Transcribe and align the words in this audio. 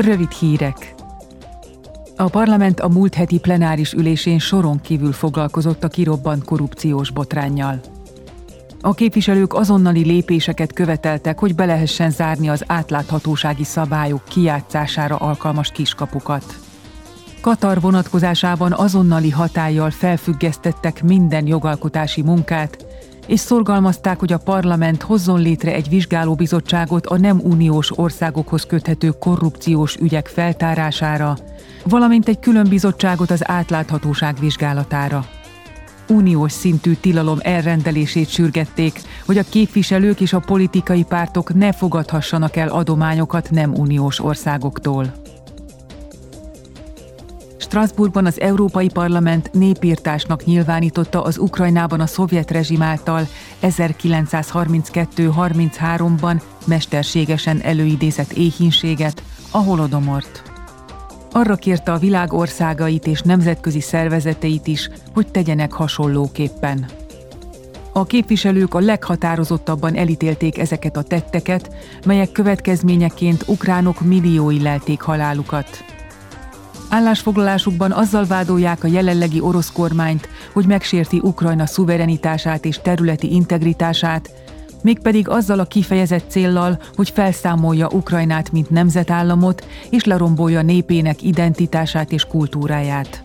Rövid 0.00 0.30
hírek. 0.30 0.94
A 2.16 2.24
parlament 2.24 2.80
a 2.80 2.88
múlt 2.88 3.14
heti 3.14 3.38
plenáris 3.38 3.92
ülésén 3.92 4.38
soron 4.38 4.80
kívül 4.80 5.12
foglalkozott 5.12 5.84
a 5.84 5.88
kirobbant 5.88 6.44
korrupciós 6.44 7.10
botránnyal. 7.10 7.80
A 8.80 8.94
képviselők 8.94 9.54
azonnali 9.54 10.04
lépéseket 10.04 10.72
követeltek, 10.72 11.38
hogy 11.38 11.54
be 11.54 11.64
lehessen 11.64 12.10
zárni 12.10 12.48
az 12.48 12.64
átláthatósági 12.66 13.64
szabályok 13.64 14.24
kijátszására 14.24 15.16
alkalmas 15.16 15.70
kiskapukat. 15.70 16.44
Katar 17.40 17.80
vonatkozásában 17.80 18.72
azonnali 18.72 19.30
hatállyal 19.30 19.90
felfüggesztettek 19.90 21.02
minden 21.02 21.46
jogalkotási 21.46 22.22
munkát, 22.22 22.86
és 23.26 23.40
szorgalmazták, 23.40 24.18
hogy 24.18 24.32
a 24.32 24.38
parlament 24.38 25.02
hozzon 25.02 25.40
létre 25.40 25.72
egy 25.74 25.88
vizsgálóbizottságot 25.88 27.06
a 27.06 27.18
nem 27.18 27.40
uniós 27.42 27.98
országokhoz 27.98 28.66
köthető 28.66 29.10
korrupciós 29.10 29.96
ügyek 29.96 30.26
feltárására, 30.26 31.36
valamint 31.84 32.28
egy 32.28 32.38
külön 32.38 32.68
bizottságot 32.68 33.30
az 33.30 33.48
átláthatóság 33.48 34.36
vizsgálatára. 34.40 35.24
Uniós 36.08 36.52
szintű 36.52 36.92
tilalom 36.92 37.38
elrendelését 37.40 38.28
sürgették, 38.28 39.00
hogy 39.26 39.38
a 39.38 39.44
képviselők 39.48 40.20
és 40.20 40.32
a 40.32 40.38
politikai 40.38 41.04
pártok 41.04 41.54
ne 41.54 41.72
fogadhassanak 41.72 42.56
el 42.56 42.68
adományokat 42.68 43.50
nem 43.50 43.74
uniós 43.74 44.20
országoktól. 44.20 45.12
Strasbourgban 47.70 48.26
az 48.26 48.40
Európai 48.40 48.88
Parlament 48.88 49.52
népírtásnak 49.52 50.44
nyilvánította 50.44 51.22
az 51.22 51.38
Ukrajnában 51.38 52.00
a 52.00 52.06
szovjet 52.06 52.50
rezsim 52.50 52.82
által 52.82 53.26
1932-33-ban 53.62 56.40
mesterségesen 56.66 57.60
előidézett 57.62 58.32
éhínséget, 58.32 59.22
a 59.50 59.58
holodomort. 59.58 60.42
Arra 61.32 61.54
kérte 61.54 61.92
a 61.92 61.98
világ 61.98 62.32
országait 62.32 63.06
és 63.06 63.20
nemzetközi 63.20 63.80
szervezeteit 63.80 64.66
is, 64.66 64.90
hogy 65.14 65.26
tegyenek 65.26 65.72
hasonlóképpen. 65.72 66.86
A 67.92 68.04
képviselők 68.04 68.74
a 68.74 68.78
leghatározottabban 68.78 69.94
elítélték 69.94 70.58
ezeket 70.58 70.96
a 70.96 71.02
tetteket, 71.02 71.74
melyek 72.06 72.32
következményeként 72.32 73.44
ukránok 73.46 74.00
milliói 74.00 74.62
lelték 74.62 75.00
halálukat. 75.00 75.98
Állásfoglalásukban 76.90 77.92
azzal 77.92 78.24
vádolják 78.24 78.84
a 78.84 78.88
jelenlegi 78.88 79.40
orosz 79.40 79.72
kormányt, 79.72 80.28
hogy 80.52 80.66
megsérti 80.66 81.20
Ukrajna 81.22 81.66
szuverenitását 81.66 82.64
és 82.64 82.80
területi 82.82 83.32
integritását, 83.32 84.30
mégpedig 84.82 85.28
azzal 85.28 85.58
a 85.58 85.64
kifejezett 85.64 86.30
céllal, 86.30 86.80
hogy 86.94 87.10
felszámolja 87.10 87.88
Ukrajnát, 87.88 88.52
mint 88.52 88.70
nemzetállamot, 88.70 89.66
és 89.90 90.04
lerombolja 90.04 90.62
népének 90.62 91.22
identitását 91.22 92.12
és 92.12 92.24
kultúráját. 92.24 93.22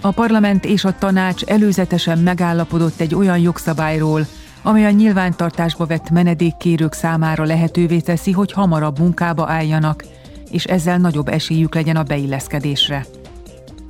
A 0.00 0.10
parlament 0.10 0.64
és 0.64 0.84
a 0.84 0.98
tanács 0.98 1.42
előzetesen 1.42 2.18
megállapodott 2.18 3.00
egy 3.00 3.14
olyan 3.14 3.38
jogszabályról, 3.38 4.26
amely 4.62 4.84
a 4.84 4.90
nyilvántartásba 4.90 5.86
vett 5.86 6.10
menedékkérők 6.10 6.92
számára 6.92 7.44
lehetővé 7.44 8.00
teszi, 8.00 8.32
hogy 8.32 8.52
hamarabb 8.52 8.98
munkába 8.98 9.48
álljanak, 9.48 10.04
és 10.50 10.64
ezzel 10.64 10.98
nagyobb 10.98 11.28
esélyük 11.28 11.74
legyen 11.74 11.96
a 11.96 12.02
beilleszkedésre. 12.02 13.06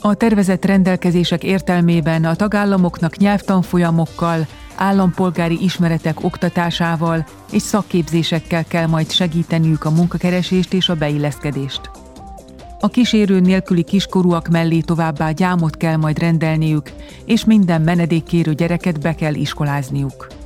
A 0.00 0.14
tervezett 0.14 0.64
rendelkezések 0.64 1.44
értelmében 1.44 2.25
a 2.25 2.34
tagállamoknak 2.34 3.17
nyelvtanfolyamokkal, 3.17 4.47
állampolgári 4.77 5.62
ismeretek 5.62 6.25
oktatásával 6.25 7.27
és 7.52 7.62
szakképzésekkel 7.62 8.64
kell 8.64 8.86
majd 8.86 9.11
segíteniük 9.11 9.84
a 9.84 9.91
munkakeresést 9.91 10.72
és 10.72 10.89
a 10.89 10.94
beilleszkedést. 10.94 11.80
A 12.80 12.89
kísérő 12.89 13.41
nélküli 13.41 13.83
kiskorúak 13.83 14.48
mellé 14.48 14.80
továbbá 14.80 15.30
gyámot 15.30 15.77
kell 15.77 15.97
majd 15.97 16.19
rendelniük, 16.19 16.92
és 17.24 17.45
minden 17.45 17.83
menedékkérő 17.83 18.55
gyereket 18.55 19.01
be 19.01 19.14
kell 19.14 19.35
iskolázniuk. 19.35 20.39